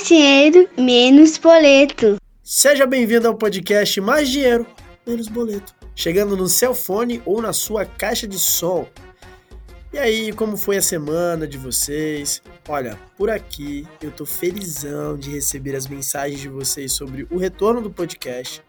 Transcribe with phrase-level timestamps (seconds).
[0.00, 2.16] Mais dinheiro, menos boleto.
[2.42, 4.66] Seja bem-vindo ao podcast Mais Dinheiro,
[5.06, 5.74] Menos Boleto.
[5.94, 8.88] Chegando no seu fone ou na sua caixa de som.
[9.92, 12.40] E aí, como foi a semana de vocês?
[12.66, 17.82] Olha, por aqui eu tô felizão de receber as mensagens de vocês sobre o retorno
[17.82, 18.62] do podcast.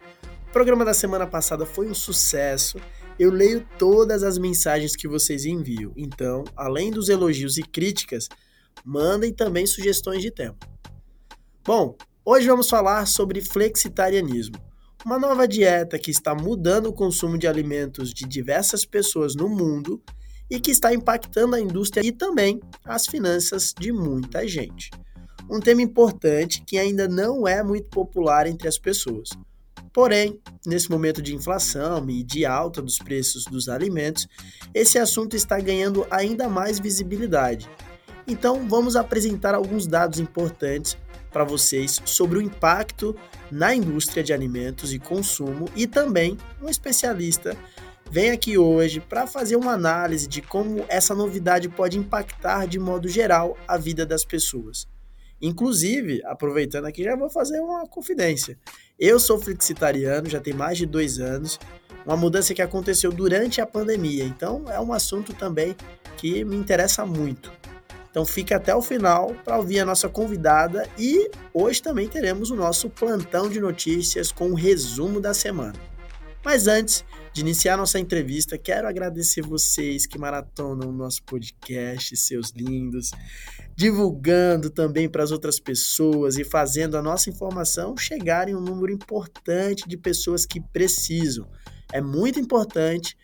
[0.50, 2.78] O programa da semana passada foi um sucesso.
[3.18, 5.94] Eu leio todas as mensagens que vocês enviam.
[5.96, 8.28] Então, além dos elogios e críticas,
[8.84, 10.56] mandem também sugestões de tema.
[11.64, 14.56] Bom, hoje vamos falar sobre flexitarianismo,
[15.06, 20.02] uma nova dieta que está mudando o consumo de alimentos de diversas pessoas no mundo
[20.50, 24.90] e que está impactando a indústria e também as finanças de muita gente.
[25.48, 29.28] Um tema importante que ainda não é muito popular entre as pessoas.
[29.92, 34.26] Porém, nesse momento de inflação e de alta dos preços dos alimentos,
[34.74, 37.70] esse assunto está ganhando ainda mais visibilidade.
[38.26, 40.96] Então, vamos apresentar alguns dados importantes
[41.32, 43.16] para vocês sobre o impacto
[43.50, 47.56] na indústria de alimentos e consumo e também um especialista
[48.10, 53.08] vem aqui hoje para fazer uma análise de como essa novidade pode impactar de modo
[53.08, 54.86] geral a vida das pessoas.
[55.40, 58.56] Inclusive, aproveitando aqui, já vou fazer uma confidência.
[58.98, 61.58] Eu sou flexitariano, já tem mais de dois anos,
[62.06, 65.74] uma mudança que aconteceu durante a pandemia, então é um assunto também
[66.16, 67.50] que me interessa muito.
[68.12, 72.54] Então fica até o final para ouvir a nossa convidada e hoje também teremos o
[72.54, 75.80] nosso plantão de notícias com o resumo da semana.
[76.44, 82.50] Mas antes de iniciar nossa entrevista, quero agradecer vocês que maratonam o nosso podcast, seus
[82.50, 83.12] lindos,
[83.74, 88.92] divulgando também para as outras pessoas e fazendo a nossa informação chegar em um número
[88.92, 91.48] importante de pessoas que precisam.
[91.90, 93.16] É muito importante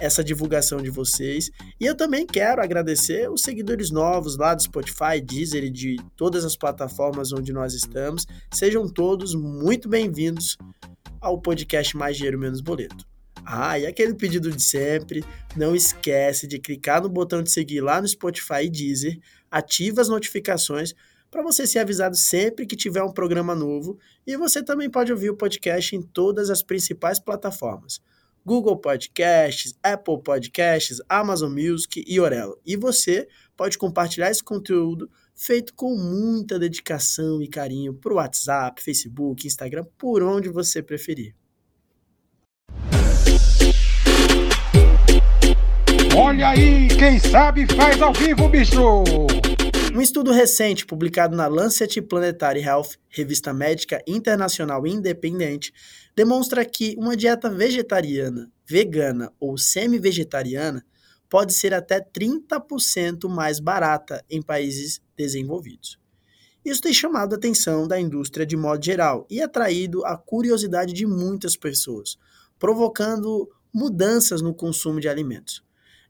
[0.00, 1.50] essa divulgação de vocês.
[1.80, 6.44] E eu também quero agradecer os seguidores novos lá do Spotify, Deezer e de todas
[6.44, 8.26] as plataformas onde nós estamos.
[8.52, 10.56] Sejam todos muito bem-vindos
[11.20, 13.06] ao podcast Mais Dinheiro Menos Boleto.
[13.44, 15.24] Ah, e aquele pedido de sempre,
[15.56, 19.18] não esquece de clicar no botão de seguir lá no Spotify e Deezer,
[19.50, 20.94] ativa as notificações
[21.30, 25.30] para você ser avisado sempre que tiver um programa novo e você também pode ouvir
[25.30, 28.00] o podcast em todas as principais plataformas.
[28.46, 32.56] Google Podcasts, Apple Podcasts, Amazon Music e Orelo.
[32.64, 33.26] E você
[33.56, 39.84] pode compartilhar esse conteúdo feito com muita dedicação e carinho para o WhatsApp, Facebook, Instagram,
[39.98, 41.34] por onde você preferir.
[46.16, 49.02] Olha aí, quem sabe faz ao vivo, bicho!
[49.96, 55.72] Um estudo recente publicado na Lancet Planetary Health, revista médica internacional independente,
[56.14, 60.84] demonstra que uma dieta vegetariana, vegana ou semi-vegetariana
[61.30, 65.98] pode ser até 30% mais barata em países desenvolvidos.
[66.62, 71.06] Isso tem chamado a atenção da indústria de modo geral e atraído a curiosidade de
[71.06, 72.18] muitas pessoas,
[72.58, 75.65] provocando mudanças no consumo de alimentos.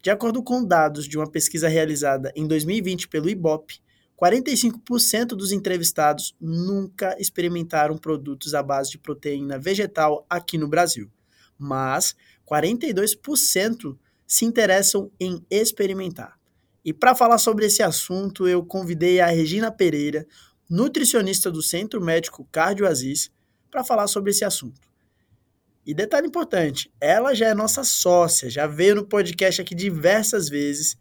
[0.07, 3.83] De acordo com dados de uma pesquisa realizada em 2020 pelo IBOP,
[4.17, 11.11] 45% dos entrevistados nunca experimentaram produtos à base de proteína vegetal aqui no Brasil,
[11.59, 12.15] mas
[12.49, 16.39] 42% se interessam em experimentar.
[16.85, 20.25] E para falar sobre esse assunto, eu convidei a Regina Pereira,
[20.71, 23.29] nutricionista do Centro Médico Cardio Aziz,
[23.73, 24.86] para falar sobre esse assunto.
[25.87, 30.97] E detalhe importante, ela já é nossa sócia, já veio no podcast aqui diversas vezes,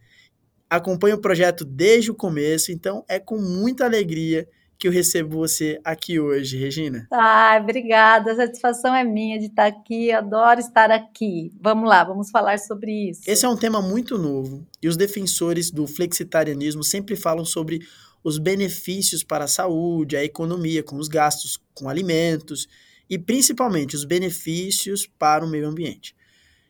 [0.70, 4.48] acompanha o projeto desde o começo, então é com muita alegria
[4.78, 7.08] que eu recebo você aqui hoje, Regina.
[7.12, 8.34] Ah, obrigada.
[8.34, 10.12] A satisfação é minha de estar aqui.
[10.12, 11.52] Adoro estar aqui.
[11.60, 13.22] Vamos lá, vamos falar sobre isso.
[13.26, 17.80] Esse é um tema muito novo e os defensores do flexitarianismo sempre falam sobre
[18.24, 22.68] os benefícios para a saúde, a economia, com os gastos com alimentos
[23.10, 26.16] e principalmente os benefícios para o meio ambiente.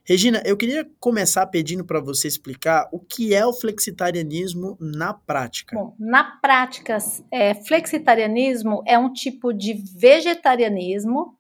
[0.07, 5.76] Regina, eu queria começar pedindo para você explicar o que é o flexitarianismo na prática.
[5.76, 6.97] Bom, na prática,
[7.32, 11.35] é, flexitarianismo é um tipo de vegetarianismo,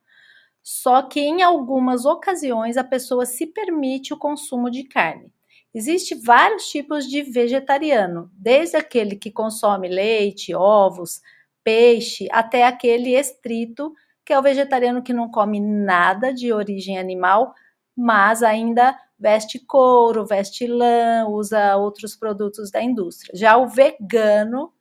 [0.63, 5.31] só que em algumas ocasiões a pessoa se permite o consumo de carne.
[5.71, 11.21] Existem vários tipos de vegetariano, desde aquele que consome leite, ovos,
[11.63, 13.93] peixe, até aquele estrito
[14.25, 17.53] que é o vegetariano que não come nada de origem animal,
[17.95, 23.31] mas ainda veste couro, veste lã, usa outros produtos da indústria.
[23.35, 24.73] Já o vegano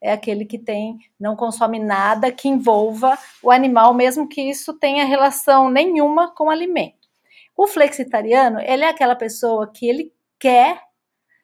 [0.00, 5.04] é aquele que tem não consome nada que envolva o animal, mesmo que isso tenha
[5.04, 7.08] relação nenhuma com o alimento.
[7.56, 10.80] O flexitariano, ele é aquela pessoa que ele quer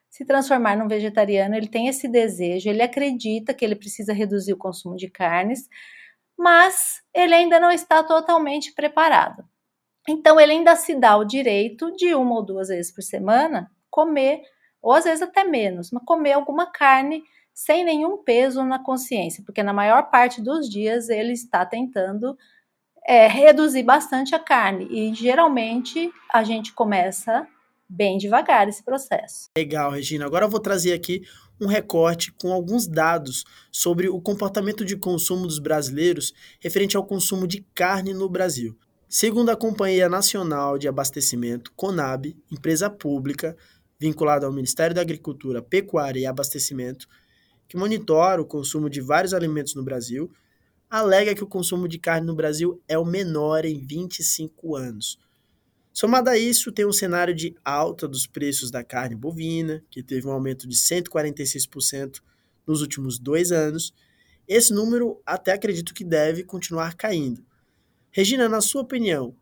[0.08, 4.58] se transformar num vegetariano, ele tem esse desejo, ele acredita que ele precisa reduzir o
[4.58, 5.68] consumo de carnes,
[6.40, 9.44] mas ele ainda não está totalmente preparado.
[10.08, 14.40] Então, ele ainda se dá o direito de uma ou duas vezes por semana comer,
[14.80, 17.22] ou às vezes até menos, mas comer alguma carne
[17.52, 22.34] sem nenhum peso na consciência, porque na maior parte dos dias ele está tentando
[23.06, 27.46] é, reduzir bastante a carne e geralmente a gente começa
[27.90, 29.50] bem devagar esse processo.
[29.56, 30.24] Legal, Regina.
[30.24, 31.22] Agora eu vou trazer aqui
[31.60, 37.46] um recorte com alguns dados sobre o comportamento de consumo dos brasileiros referente ao consumo
[37.46, 38.78] de carne no Brasil.
[39.08, 43.56] Segundo a Companhia Nacional de Abastecimento, CONAB, empresa pública
[43.98, 47.06] vinculada ao Ministério da Agricultura, Pecuária e Abastecimento,
[47.68, 50.30] que monitora o consumo de vários alimentos no Brasil,
[50.88, 55.18] alega que o consumo de carne no Brasil é o menor em 25 anos.
[55.92, 60.26] Somado a isso, tem um cenário de alta dos preços da carne bovina, que teve
[60.26, 62.20] um aumento de 146%
[62.66, 63.92] nos últimos dois anos.
[64.46, 67.44] Esse número até acredito que deve continuar caindo.
[68.10, 69.34] Regina, na sua opinião,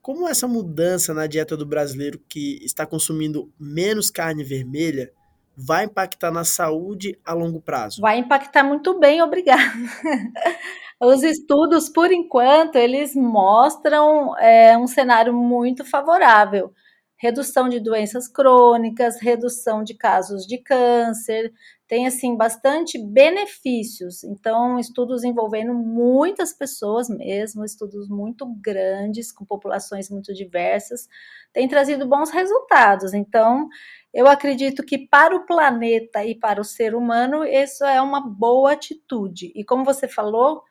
[0.00, 5.10] como essa mudança na dieta do brasileiro que está consumindo menos carne vermelha
[5.56, 8.02] vai impactar na saúde a longo prazo?
[8.02, 9.62] Vai impactar muito bem, obrigada.
[11.00, 16.72] Os estudos, por enquanto, eles mostram é, um cenário muito favorável.
[17.16, 21.52] Redução de doenças crônicas, redução de casos de câncer,
[21.86, 24.24] tem assim bastante benefícios.
[24.24, 31.08] Então, estudos envolvendo muitas pessoas mesmo, estudos muito grandes, com populações muito diversas,
[31.52, 33.14] têm trazido bons resultados.
[33.14, 33.68] Então,
[34.12, 38.72] eu acredito que para o planeta e para o ser humano, isso é uma boa
[38.72, 39.52] atitude.
[39.54, 40.62] E como você falou,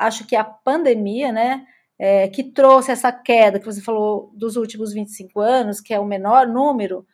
[0.00, 1.66] acho que a pandemia, né,
[1.98, 6.04] é, que trouxe essa queda que você falou dos últimos 25 anos, que é o
[6.04, 7.06] menor número,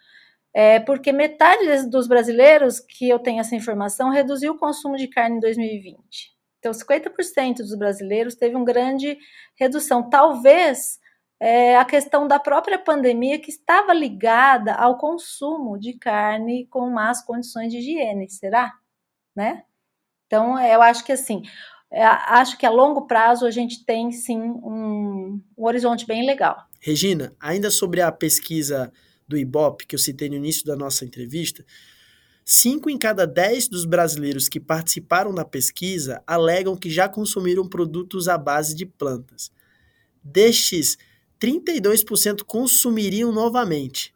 [0.54, 5.36] é, porque metade dos brasileiros que eu tenho essa informação reduziu o consumo de carne
[5.36, 6.34] em 2020.
[6.58, 9.18] Então, 50% dos brasileiros teve uma grande
[9.58, 10.08] redução.
[10.08, 10.98] Talvez
[11.38, 17.22] é, a questão da própria pandemia que estava ligada ao consumo de carne com más
[17.22, 18.72] condições de higiene, será?
[19.34, 19.62] Né?
[20.26, 21.42] Então, eu acho que assim,
[21.92, 26.66] acho que a longo prazo a gente tem sim um, um horizonte bem legal.
[26.80, 28.92] Regina, ainda sobre a pesquisa
[29.26, 31.64] do Ibope, que eu citei no início da nossa entrevista,
[32.44, 38.28] cinco em cada dez dos brasileiros que participaram da pesquisa alegam que já consumiram produtos
[38.28, 39.50] à base de plantas.
[40.22, 40.96] Destes,
[41.40, 44.14] 32% consumiriam novamente.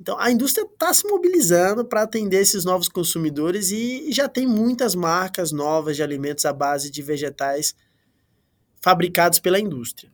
[0.00, 4.94] Então, a indústria está se mobilizando para atender esses novos consumidores e já tem muitas
[4.94, 7.74] marcas novas de alimentos à base de vegetais
[8.80, 10.10] fabricados pela indústria.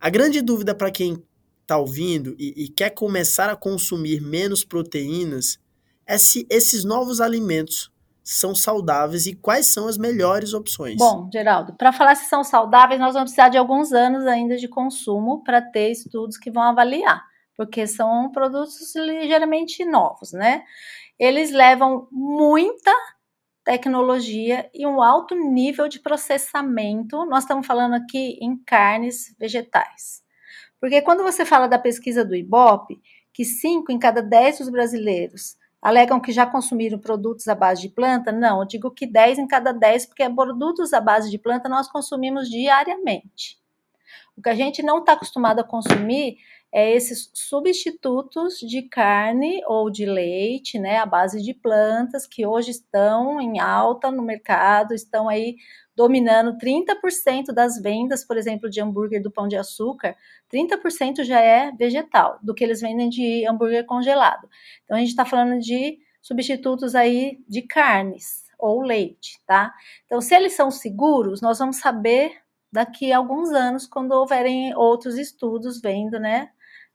[0.00, 1.22] A grande dúvida para quem
[1.62, 5.58] está ouvindo e, e quer começar a consumir menos proteínas
[6.06, 7.90] é se esses novos alimentos
[8.22, 10.96] são saudáveis e quais são as melhores opções.
[10.96, 14.66] Bom, Geraldo, para falar se são saudáveis, nós vamos precisar de alguns anos ainda de
[14.66, 17.22] consumo para ter estudos que vão avaliar,
[17.56, 20.64] porque são produtos ligeiramente novos, né?
[21.18, 22.92] Eles levam muita
[23.64, 27.24] tecnologia e um alto nível de processamento.
[27.24, 30.22] Nós estamos falando aqui em carnes vegetais.
[30.80, 33.00] Porque quando você fala da pesquisa do IBOP,
[33.32, 37.88] que 5 em cada 10 dos brasileiros alegam que já consumiram produtos à base de
[37.88, 41.68] planta, não, eu digo que 10 em cada 10, porque produtos à base de planta
[41.68, 43.58] nós consumimos diariamente.
[44.36, 46.38] O que a gente não está acostumado a consumir
[46.74, 52.72] é esses substitutos de carne ou de leite, né, à base de plantas, que hoje
[52.72, 55.54] estão em alta no mercado, estão aí
[55.94, 60.16] dominando 30% das vendas, por exemplo, de hambúrguer do pão de açúcar,
[60.52, 64.48] 30% já é vegetal, do que eles vendem de hambúrguer congelado.
[64.82, 69.72] Então a gente está falando de substitutos aí de carnes ou leite, tá?
[70.06, 72.32] Então, se eles são seguros, nós vamos saber
[72.72, 76.48] daqui a alguns anos, quando houverem outros estudos vendo, né,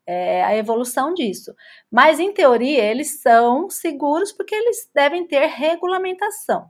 [0.10, 1.54] é, a evolução disso.
[1.92, 6.70] Mas, em teoria, eles são seguros porque eles devem ter regulamentação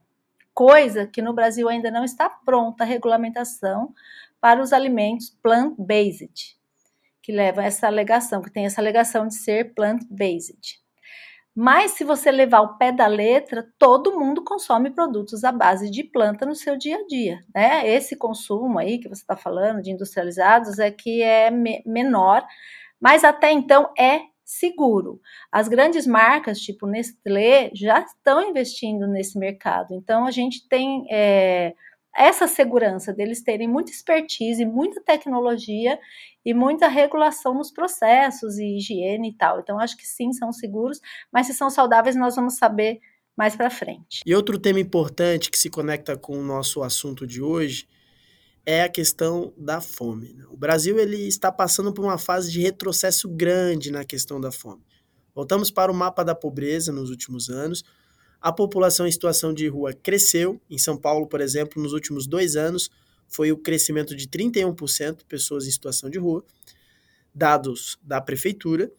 [0.60, 3.94] coisa que no Brasil ainda não está pronta a regulamentação
[4.42, 6.58] para os alimentos plant-based,
[7.24, 10.82] que levam essa alegação, que tem essa alegação de ser plant-based.
[11.56, 16.04] Mas se você levar o pé da letra, todo mundo consome produtos à base de
[16.04, 17.90] planta no seu dia a dia, né?
[17.90, 22.46] Esse consumo aí que você está falando de industrializados é que é me menor,
[23.00, 25.22] mas até então é seguro.
[25.52, 29.94] As grandes marcas, tipo Nestlé, já estão investindo nesse mercado.
[29.94, 31.76] Então, a gente tem é,
[32.16, 36.00] essa segurança deles terem muita expertise, muita tecnologia
[36.44, 39.60] e muita regulação nos processos e higiene e tal.
[39.60, 41.00] Então, acho que sim, são seguros,
[41.32, 43.00] mas se são saudáveis, nós vamos saber
[43.38, 44.22] mais para frente.
[44.26, 47.88] E outro tema importante que se conecta com o nosso assunto de hoje
[48.70, 50.32] é a questão da fome.
[50.32, 50.46] Né?
[50.52, 54.84] O Brasil ele está passando por uma fase de retrocesso grande na questão da fome.
[55.34, 57.84] Voltamos para o mapa da pobreza nos últimos anos.
[58.40, 60.62] A população em situação de rua cresceu.
[60.70, 62.92] Em São Paulo, por exemplo, nos últimos dois anos,
[63.28, 66.46] foi o crescimento de 31% de pessoas em situação de rua,
[67.34, 68.92] dados da prefeitura.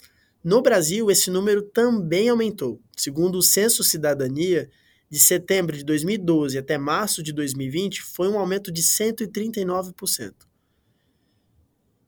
[0.43, 2.81] No Brasil, esse número também aumentou.
[2.97, 4.69] Segundo o Censo Cidadania,
[5.11, 10.33] de setembro de 2012 até março de 2020, foi um aumento de 139%.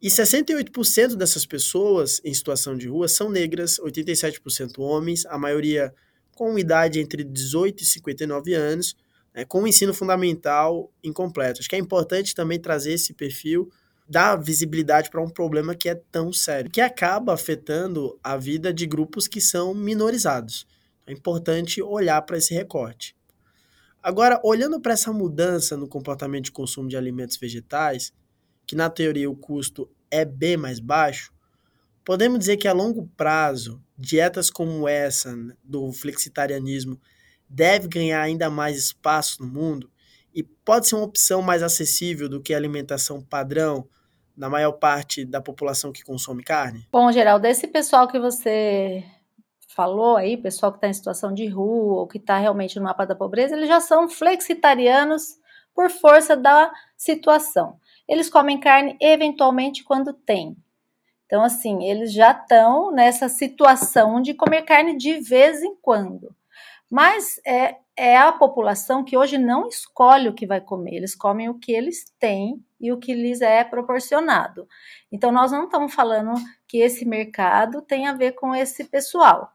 [0.01, 5.93] E 68% dessas pessoas em situação de rua são negras, 87% homens, a maioria
[6.35, 8.97] com idade entre 18 e 59 anos,
[9.35, 11.61] né, com o ensino fundamental incompleto.
[11.61, 13.71] Acho que é importante também trazer esse perfil,
[14.09, 18.87] dar visibilidade para um problema que é tão sério, que acaba afetando a vida de
[18.87, 20.67] grupos que são minorizados.
[21.07, 23.17] É importante olhar para esse recorte.
[24.03, 28.13] Agora, olhando para essa mudança no comportamento de consumo de alimentos vegetais,
[28.67, 31.33] que na teoria o custo é bem mais baixo,
[32.05, 37.01] podemos dizer que a longo prazo, dietas como essa do flexitarianismo
[37.49, 39.91] deve ganhar ainda mais espaço no mundo
[40.35, 43.87] e pode ser uma opção mais acessível do que a alimentação padrão
[44.37, 46.89] na maior parte da população que consome carne?
[46.91, 49.05] Bom, Geraldo, esse pessoal que você
[49.75, 53.07] falou aí, pessoal que está em situação de rua ou que está realmente no mapa
[53.07, 55.39] da pobreza, eles já são flexitarianos
[55.75, 57.79] por força da situação.
[58.07, 60.57] Eles comem carne eventualmente quando tem.
[61.27, 66.35] Então, assim, eles já estão nessa situação de comer carne de vez em quando.
[66.91, 71.49] Mas é, é a população que hoje não escolhe o que vai comer, eles comem
[71.49, 74.69] o que eles têm e o que lhes é proporcionado.
[75.11, 76.35] Então, nós não estamos falando
[76.69, 79.51] que esse mercado tem a ver com esse pessoal.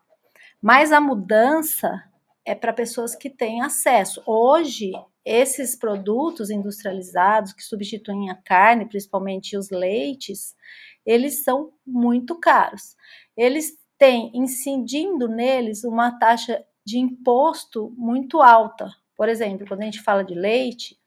[0.62, 2.04] Mas a mudança
[2.46, 4.22] é para pessoas que têm acesso.
[4.26, 4.92] Hoje,
[5.26, 10.56] esses produtos industrializados que substituem a carne, principalmente os leites,
[11.06, 12.96] eles são muito caros.
[13.36, 18.90] Eles têm incidindo neles uma taxa de imposto muito alta.
[19.16, 20.98] Por exemplo, quando a gente fala de leite,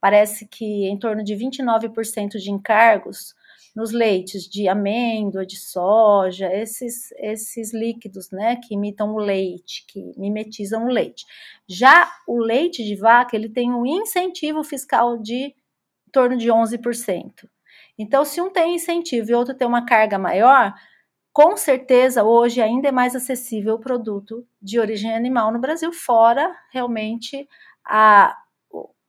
[0.00, 3.34] parece que em torno de 29% de encargos
[3.74, 10.12] nos leites de amêndoa, de soja, esses, esses líquidos, né, que imitam o leite, que
[10.16, 11.24] mimetizam o leite.
[11.68, 15.54] Já o leite de vaca, ele tem um incentivo fiscal de
[16.06, 17.48] em torno de 11%.
[17.98, 20.74] Então, se um tem incentivo e outro tem uma carga maior,
[21.32, 26.54] com certeza hoje ainda é mais acessível o produto de origem animal no Brasil, fora
[26.72, 27.48] realmente
[27.84, 28.36] a,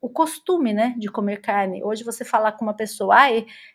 [0.05, 1.83] o costume né, de comer carne.
[1.83, 3.29] Hoje você falar com uma pessoa, ah,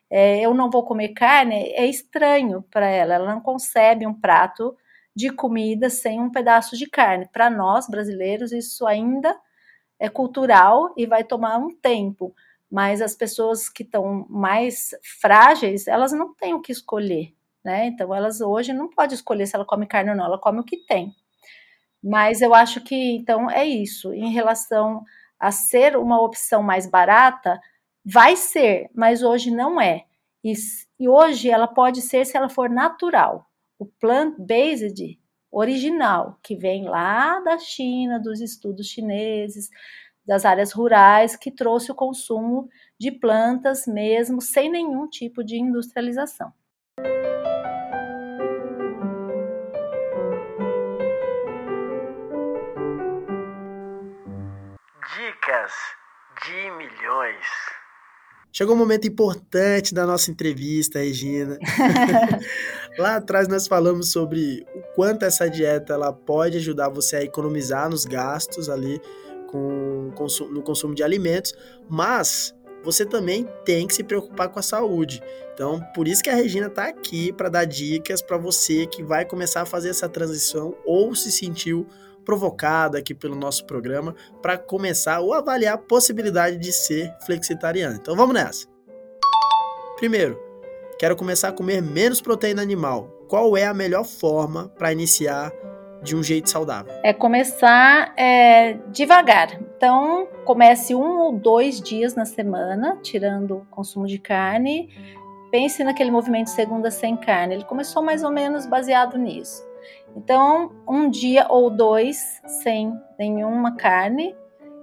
[0.09, 4.77] é, eu não vou comer carne, é estranho para ela, ela não concebe um prato
[5.15, 7.29] de comida sem um pedaço de carne.
[7.33, 9.37] Para nós brasileiros, isso ainda
[9.99, 12.33] é cultural e vai tomar um tempo.
[12.71, 17.35] Mas as pessoas que estão mais frágeis, elas não têm o que escolher
[17.65, 17.87] né?
[17.87, 20.65] Então elas hoje não pode escolher se ela come carne ou não, ela come o
[20.65, 21.15] que tem.
[22.03, 24.13] Mas eu acho que então é isso.
[24.15, 25.05] Em relação
[25.41, 27.59] a ser uma opção mais barata,
[28.05, 30.05] vai ser, mas hoje não é.
[30.45, 30.53] E,
[30.99, 33.47] e hoje ela pode ser se ela for natural.
[33.79, 35.19] O plant-based
[35.51, 39.71] original, que vem lá da China, dos estudos chineses,
[40.25, 42.69] das áreas rurais, que trouxe o consumo
[42.99, 46.53] de plantas mesmo sem nenhum tipo de industrialização.
[55.51, 55.73] Dicas
[56.47, 57.45] de milhões.
[58.53, 61.59] Chegou um momento importante da nossa entrevista, Regina.
[62.97, 67.91] Lá atrás nós falamos sobre o quanto essa dieta ela pode ajudar você a economizar
[67.91, 69.01] nos gastos ali
[69.49, 70.15] com,
[70.53, 71.53] no consumo de alimentos,
[71.89, 72.55] mas
[72.85, 75.21] você também tem que se preocupar com a saúde.
[75.53, 79.25] Então, por isso que a Regina está aqui para dar dicas para você que vai
[79.25, 81.89] começar a fazer essa transição ou se sentiu
[82.31, 87.97] provocado aqui pelo nosso programa para começar ou avaliar a possibilidade de ser flexitariano.
[87.97, 88.69] Então, vamos nessa.
[89.97, 90.41] Primeiro,
[90.97, 93.09] quero começar a comer menos proteína animal.
[93.29, 95.51] Qual é a melhor forma para iniciar
[96.05, 96.95] de um jeito saudável?
[97.03, 99.61] É começar é, devagar.
[99.77, 104.89] Então, comece um ou dois dias na semana, tirando o consumo de carne.
[105.51, 107.55] Pense naquele movimento segunda sem carne.
[107.55, 109.69] Ele começou mais ou menos baseado nisso.
[110.17, 114.35] Então, um dia ou dois sem nenhuma carne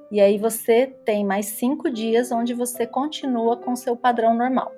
[0.10, 4.72] e aí você tem mais cinco dias onde você continua com seu padrão normal.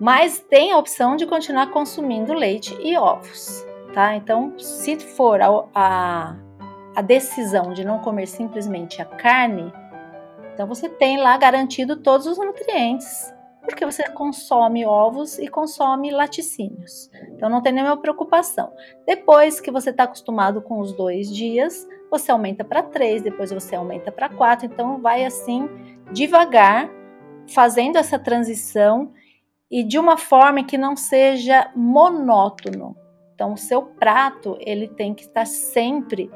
[0.00, 4.16] Mas tem a opção de continuar consumindo leite e ovos, tá?
[4.16, 6.36] Então, se for a, a,
[6.96, 9.72] a decisão de não comer simplesmente a carne,
[10.54, 13.32] então você tem lá garantido todos os nutrientes,
[13.62, 17.10] porque você consome ovos e consome laticínios.
[17.30, 18.72] Então não tem nenhuma preocupação.
[19.06, 23.76] Depois que você está acostumado com os dois dias, você aumenta para três, depois você
[23.76, 24.66] aumenta para quatro.
[24.66, 25.68] Então vai assim
[26.12, 26.90] devagar,
[27.48, 29.12] fazendo essa transição
[29.70, 32.96] e de uma forma que não seja monótono.
[33.34, 36.30] Então o seu prato ele tem que estar sempre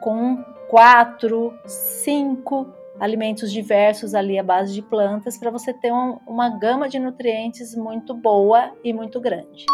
[0.00, 6.48] com quatro, cinco alimentos diversos ali à base de plantas para você ter um, uma
[6.48, 9.66] gama de nutrientes muito boa e muito grande.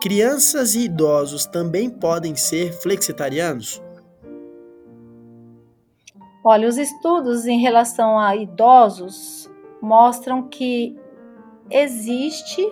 [0.00, 3.82] Crianças e idosos também podem ser flexitarianos?
[6.44, 9.48] Olha, os estudos em relação a idosos
[9.80, 10.96] mostram que
[11.70, 12.68] existe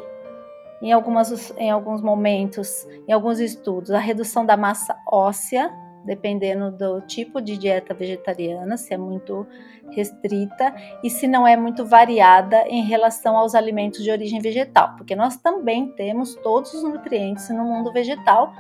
[0.83, 5.71] em, algumas, em alguns momentos, em alguns estudos, a redução da massa óssea
[6.05, 9.47] dependendo do tipo de dieta vegetariana, se é muito
[9.91, 15.17] restrita e se não é muito variada em relação aos alimentos de origem vegetal, porque
[15.17, 18.53] nós também temos todos os nutrientes no mundo vegetal,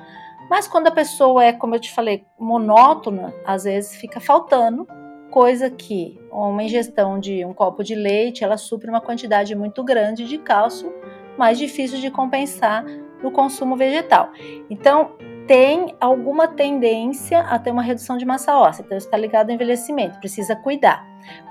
[0.48, 4.86] mas quando a pessoa é, como eu te falei, monótona, às vezes fica faltando,
[5.30, 10.26] coisa que uma ingestão de um copo de leite, ela supre uma quantidade muito grande
[10.26, 10.92] de cálcio,
[11.38, 12.84] mais difícil de compensar
[13.22, 14.30] no consumo vegetal.
[14.68, 15.12] Então,
[15.46, 20.18] tem alguma tendência a ter uma redução de massa óssea, então está ligado ao envelhecimento,
[20.18, 21.04] precisa cuidar.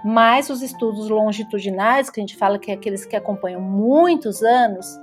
[0.03, 4.99] Mas os estudos longitudinais, que a gente fala que é aqueles que acompanham muitos anos,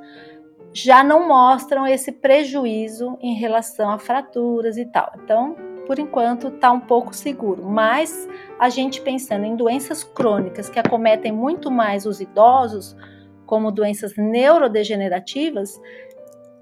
[0.73, 5.11] já não mostram esse prejuízo em relação a fraturas e tal.
[5.23, 7.64] Então, por enquanto, está um pouco seguro.
[7.64, 8.28] Mas
[8.59, 12.97] a gente pensando em doenças crônicas que acometem muito mais os idosos,
[13.47, 15.81] como doenças neurodegenerativas,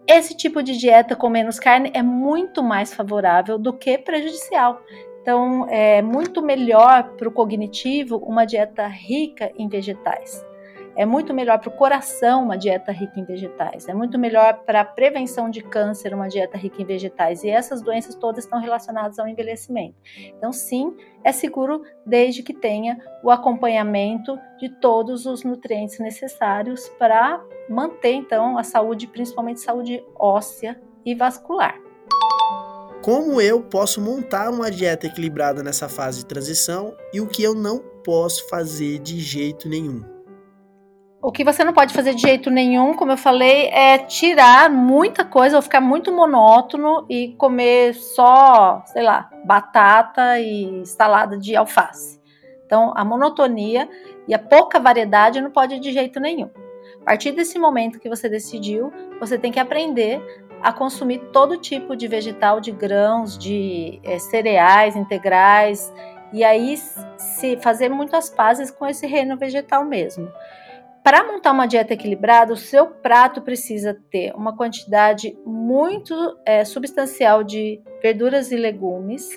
[0.06, 4.80] esse tipo de dieta com menos carne é muito mais favorável do que prejudicial.
[5.22, 10.44] Então, é muito melhor para o cognitivo uma dieta rica em vegetais.
[10.96, 13.88] É muito melhor para o coração uma dieta rica em vegetais.
[13.88, 17.42] É muito melhor para a prevenção de câncer uma dieta rica em vegetais.
[17.42, 19.96] E essas doenças todas estão relacionadas ao envelhecimento.
[20.36, 27.42] Então, sim, é seguro desde que tenha o acompanhamento de todos os nutrientes necessários para
[27.68, 31.74] manter então a saúde, principalmente saúde óssea e vascular.
[33.02, 37.54] Como eu posso montar uma dieta equilibrada nessa fase de transição e o que eu
[37.54, 40.13] não posso fazer de jeito nenhum?
[41.24, 45.24] O que você não pode fazer de jeito nenhum, como eu falei, é tirar muita
[45.24, 52.20] coisa ou ficar muito monótono e comer só, sei lá, batata e salada de alface.
[52.66, 53.88] Então, a monotonia
[54.28, 56.50] e a pouca variedade não pode de jeito nenhum.
[57.00, 60.20] A partir desse momento que você decidiu, você tem que aprender
[60.62, 65.90] a consumir todo tipo de vegetal, de grãos, de é, cereais integrais,
[66.34, 66.76] e aí
[67.16, 70.30] se fazer muitas pazes com esse reino vegetal mesmo.
[71.04, 76.14] Para montar uma dieta equilibrada, o seu prato precisa ter uma quantidade muito
[76.46, 79.28] é, substancial de verduras e legumes.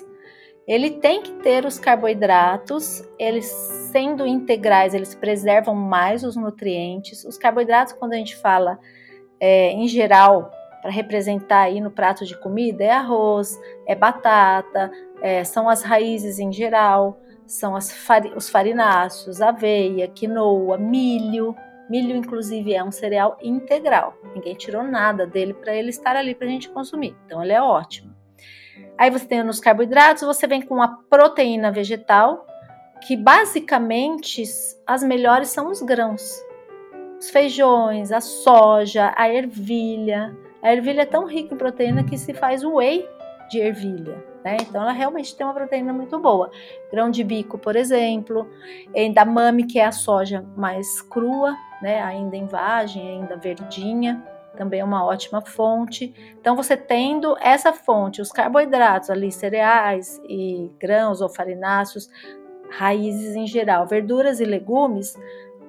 [0.66, 3.44] Ele tem que ter os carboidratos, eles
[3.92, 7.22] sendo integrais, eles preservam mais os nutrientes.
[7.24, 8.78] Os carboidratos, quando a gente fala
[9.38, 10.50] é, em geral,
[10.80, 16.38] para representar aí no prato de comida, é arroz, é batata, é, são as raízes
[16.38, 21.56] em geral são os farináceos, aveia, quinoa, milho.
[21.88, 24.14] Milho, inclusive, é um cereal integral.
[24.34, 27.16] Ninguém tirou nada dele para ele estar ali para a gente consumir.
[27.24, 28.14] Então, ele é ótimo.
[28.98, 32.46] Aí você tem nos carboidratos, você vem com a proteína vegetal,
[33.06, 34.42] que basicamente
[34.86, 36.44] as melhores são os grãos.
[37.18, 40.36] Os feijões, a soja, a ervilha.
[40.62, 43.08] A ervilha é tão rica em proteína que se faz whey
[43.48, 44.22] de ervilha.
[44.44, 44.56] Né?
[44.60, 46.50] Então ela realmente tem uma proteína muito boa.
[46.90, 48.48] Grão de bico, por exemplo,
[48.94, 52.02] endamame, que é a soja mais crua, né?
[52.02, 54.22] ainda em vagem, ainda verdinha,
[54.56, 56.14] também é uma ótima fonte.
[56.40, 62.08] Então você tendo essa fonte, os carboidratos ali, cereais e grãos ou farináceos,
[62.70, 65.16] raízes em geral, verduras e legumes,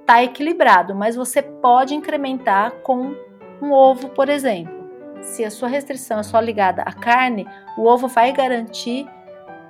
[0.05, 3.15] tá equilibrado, mas você pode incrementar com
[3.61, 4.78] um ovo, por exemplo
[5.21, 9.07] se a sua restrição é só ligada à carne, o ovo vai garantir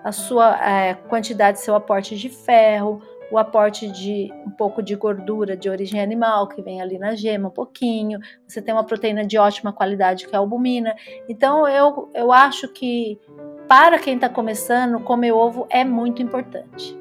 [0.04, 5.56] a sua é, quantidade, seu aporte de ferro, o aporte de um pouco de gordura
[5.56, 8.20] de origem animal, que vem ali na gema, um pouquinho.
[8.48, 10.96] Você tem uma proteína de ótima qualidade, que é a albumina.
[11.28, 13.20] Então, eu, eu acho que
[13.68, 16.98] para quem está começando, comer ovo é muito importante.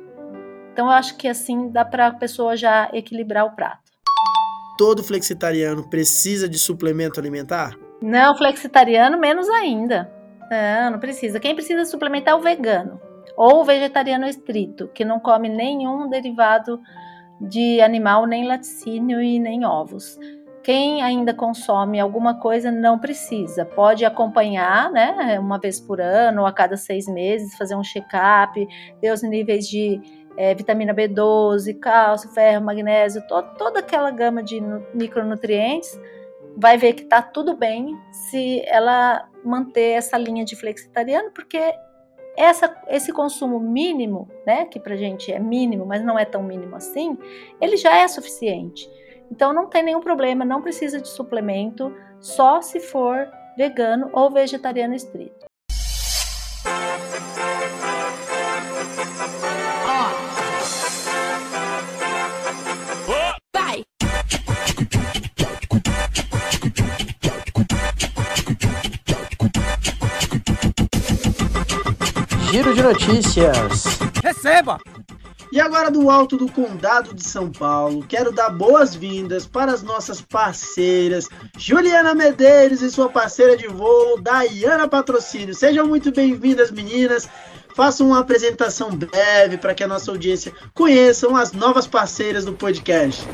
[0.79, 3.91] Então eu acho que assim dá para a pessoa já equilibrar o prato.
[4.77, 7.77] Todo flexitariano precisa de suplemento alimentar?
[8.01, 10.11] Não, flexitariano menos ainda.
[10.51, 11.41] Não, não precisa.
[11.41, 13.01] Quem precisa suplementar é o vegano
[13.37, 16.81] ou o vegetariano estrito, que não come nenhum derivado
[17.41, 20.19] de animal, nem laticínio e nem ovos.
[20.65, 26.47] Quem ainda consome alguma coisa não precisa, pode acompanhar, né, uma vez por ano ou
[26.47, 28.67] a cada seis meses, fazer um check-up,
[29.01, 30.01] ver os níveis de
[30.37, 34.61] é, vitamina B12, cálcio, ferro, magnésio, to toda aquela gama de
[34.93, 35.99] micronutrientes,
[36.57, 41.59] vai ver que está tudo bem se ela manter essa linha de flexitariano, porque
[42.37, 46.77] essa, esse consumo mínimo, né, que para gente é mínimo, mas não é tão mínimo
[46.77, 47.19] assim,
[47.61, 48.89] ele já é suficiente.
[49.31, 54.95] Então não tem nenhum problema, não precisa de suplemento, só se for vegano ou vegetariano
[54.95, 55.38] estrito.
[72.51, 73.85] Giro de notícias.
[74.23, 74.79] Receba!
[75.53, 80.21] E agora do alto do Condado de São Paulo, quero dar boas-vindas para as nossas
[80.21, 85.55] parceiras, Juliana Medeiros e sua parceira de voo, Dayana Patrocínio.
[85.55, 87.29] Sejam muito bem-vindas, meninas.
[87.75, 93.27] Façam uma apresentação breve para que a nossa audiência conheçam as novas parceiras do podcast.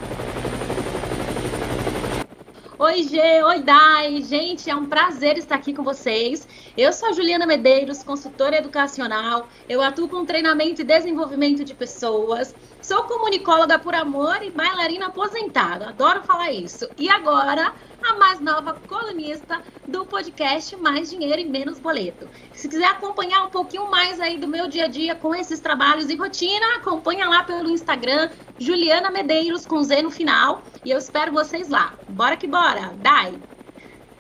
[2.79, 4.21] Oi, Gê, oi, Dai.
[4.23, 6.47] Gente, é um prazer estar aqui com vocês.
[6.77, 9.49] Eu sou a Juliana Medeiros, consultora educacional.
[9.69, 12.55] Eu atuo com treinamento e desenvolvimento de pessoas.
[12.85, 15.89] Sou comunicóloga por amor e bailarina aposentada.
[15.89, 16.87] Adoro falar isso.
[16.99, 22.29] E agora, a mais nova colunista do podcast Mais Dinheiro e Menos Boleto.
[22.53, 26.11] Se quiser acompanhar um pouquinho mais aí do meu dia a dia com esses trabalhos
[26.11, 30.63] e rotina, acompanha lá pelo Instagram, Juliana Medeiros com Z no final.
[30.85, 31.99] E eu espero vocês lá.
[32.07, 32.93] Bora que bora.
[32.99, 33.43] Dai!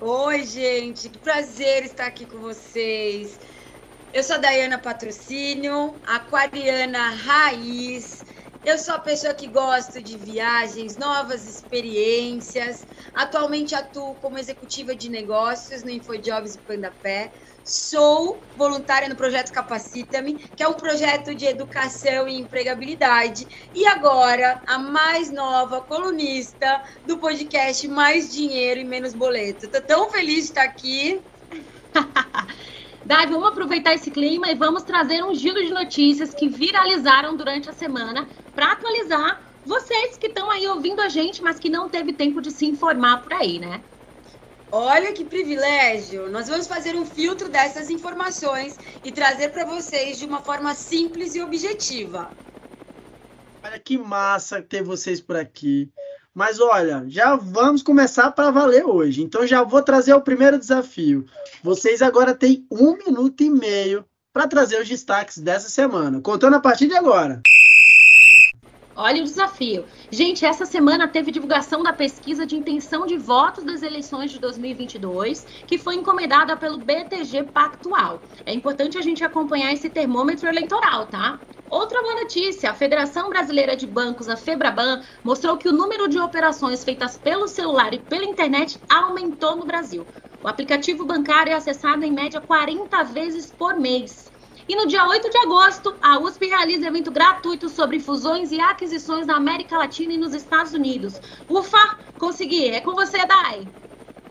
[0.00, 3.38] Oi, gente, que prazer estar aqui com vocês.
[4.10, 8.24] Eu sou a Dayana Patrocínio, aquariana raiz.
[8.64, 12.86] Eu sou a pessoa que gosta de viagens, novas experiências.
[13.14, 17.30] Atualmente atuo como executiva de negócios no InfoJobs Pandapé.
[17.62, 23.46] Sou voluntária no projeto Capacita-me, que é um projeto de educação e empregabilidade.
[23.74, 29.66] E agora, a mais nova colunista do podcast Mais Dinheiro e Menos Boleto.
[29.66, 31.20] Estou tão feliz de estar aqui.
[33.04, 37.68] Dai, vamos aproveitar esse clima e vamos trazer um giro de notícias que viralizaram durante
[37.68, 42.12] a semana para atualizar vocês que estão aí ouvindo a gente, mas que não teve
[42.12, 43.80] tempo de se informar por aí, né?
[44.70, 46.28] Olha que privilégio!
[46.30, 51.34] Nós vamos fazer um filtro dessas informações e trazer para vocês de uma forma simples
[51.34, 52.30] e objetiva.
[53.62, 55.88] Olha que massa ter vocês por aqui.
[56.34, 59.22] Mas olha, já vamos começar para valer hoje.
[59.22, 61.24] Então já vou trazer o primeiro desafio.
[61.62, 66.20] Vocês agora têm um minuto e meio para trazer os destaques dessa semana.
[66.20, 67.40] Contando a partir de agora.
[68.96, 69.86] Olha o desafio.
[70.10, 75.44] Gente, essa semana teve divulgação da pesquisa de intenção de votos das eleições de 2022,
[75.66, 78.24] que foi encomendada pelo BTG Pactual.
[78.46, 81.40] É importante a gente acompanhar esse termômetro eleitoral, tá?
[81.68, 86.18] Outra boa notícia: a Federação Brasileira de Bancos, a Febraban, mostrou que o número de
[86.20, 90.08] operações feitas pelo celular e pela internet aumentou no Brasil.
[90.40, 94.33] O aplicativo bancário é acessado em média 40 vezes por mês.
[94.68, 99.26] E no dia 8 de agosto, a USP realiza evento gratuito sobre fusões e aquisições
[99.26, 101.18] na América Latina e nos Estados Unidos.
[101.48, 101.78] Ufa,
[102.18, 102.68] consegui!
[102.70, 103.70] É com você, Dai!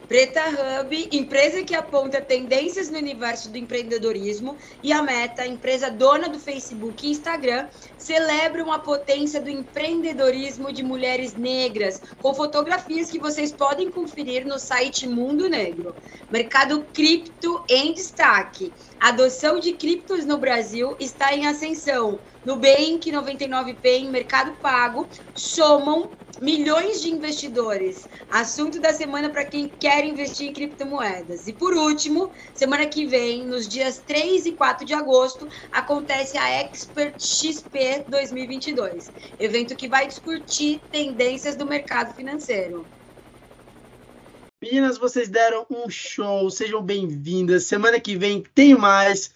[0.06, 0.42] Preta
[0.82, 6.40] Hub, empresa que aponta tendências no universo do empreendedorismo, e a Meta, empresa dona do
[6.40, 13.54] Facebook e Instagram, celebram a potência do empreendedorismo de mulheres negras, com fotografias que vocês
[13.54, 15.98] podem conferir no site Mundo Negro.
[16.30, 18.76] Mercado cripto em destaque.
[19.00, 22.22] A adoção de criptos no Brasil está em ascensão.
[22.46, 28.08] Nubank, 99P Mercado Pago somam milhões de investidores.
[28.30, 31.48] Assunto da semana para quem quer investir em criptomoedas.
[31.48, 36.50] E por último, semana que vem, nos dias 3 e 4 de agosto, acontece a
[36.50, 42.86] Expert XP 2022, evento que vai discutir tendências do mercado financeiro.
[44.62, 47.66] Meninas, vocês deram um show, sejam bem-vindas.
[47.66, 49.34] Semana que vem tem mais.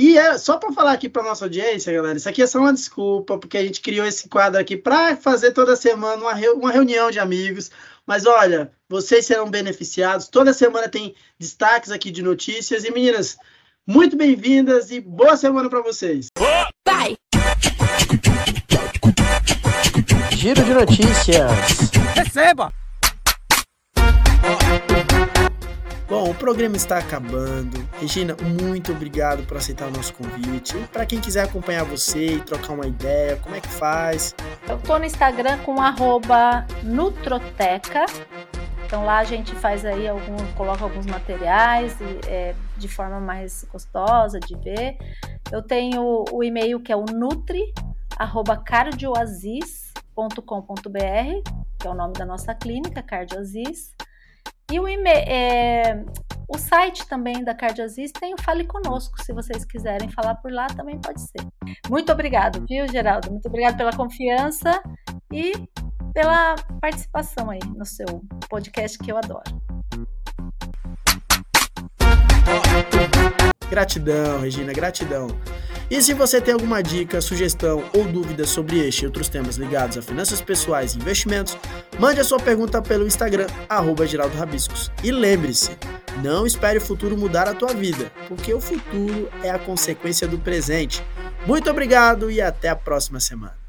[0.00, 2.72] E é só para falar aqui para nossa audiência, galera, isso aqui é só uma
[2.72, 7.10] desculpa, porque a gente criou esse quadro aqui para fazer toda semana uma, uma reunião
[7.10, 7.70] de amigos.
[8.06, 10.26] Mas olha, vocês serão beneficiados.
[10.26, 12.82] Toda semana tem destaques aqui de notícias.
[12.84, 13.36] E meninas,
[13.86, 16.28] muito bem-vindas e boa semana para vocês.
[16.82, 17.18] Bye!
[20.32, 21.50] Giro de Notícias.
[22.14, 22.72] Receba!
[26.10, 27.88] Bom, o programa está acabando.
[28.00, 30.76] Regina, muito obrigado por aceitar o nosso convite.
[30.92, 34.34] Para quem quiser acompanhar você e trocar uma ideia, como é que faz?
[34.68, 35.76] Eu tô no Instagram com
[36.82, 38.06] Nutroteca.
[38.84, 41.96] Então lá a gente faz aí algum, coloca alguns materiais
[42.26, 44.96] é, de forma mais gostosa de ver.
[45.52, 47.72] Eu tenho o e-mail que é o nutri
[51.78, 53.94] que é o nome da nossa clínica, Cardioaziz.
[54.70, 56.04] E o, é,
[56.48, 60.66] o site também da Cardioaziz tem o Fale Conosco, se vocês quiserem falar por lá
[60.68, 61.46] também pode ser.
[61.88, 63.30] Muito obrigado, viu, Geraldo?
[63.30, 64.82] Muito obrigado pela confiança
[65.32, 65.52] e
[66.12, 68.06] pela participação aí no seu
[68.48, 69.60] podcast que eu adoro.
[73.68, 75.28] Gratidão, Regina, gratidão.
[75.90, 79.98] E se você tem alguma dica, sugestão ou dúvida sobre este e outros temas ligados
[79.98, 81.58] a finanças pessoais e investimentos,
[81.98, 84.88] mande a sua pergunta pelo Instagram, arroba Geraldo Rabiscos.
[85.02, 85.76] E lembre-se,
[86.22, 90.38] não espere o futuro mudar a tua vida, porque o futuro é a consequência do
[90.38, 91.02] presente.
[91.44, 93.59] Muito obrigado e até a próxima semana.